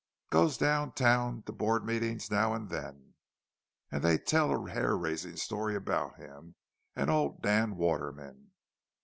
"Goes 0.31 0.57
down 0.57 0.93
town 0.93 1.43
to 1.43 1.51
board 1.51 1.85
meetings 1.85 2.31
now 2.31 2.55
and 2.55 2.69
then—they 2.71 4.17
tell 4.17 4.51
a 4.67 4.71
hair 4.71 4.97
raising 4.97 5.35
story 5.35 5.75
about 5.75 6.15
him 6.15 6.55
and 6.95 7.11
old 7.11 7.43
Dan 7.43 7.75
Waterman. 7.75 8.49